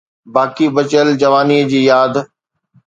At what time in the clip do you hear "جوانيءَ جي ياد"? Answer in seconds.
1.21-2.15